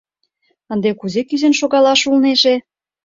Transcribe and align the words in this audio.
Ынде 0.73 0.89
кузе 0.99 1.21
кӱзен 1.29 1.53
шогалаш 1.59 2.01
улнеже?.. 2.09 2.53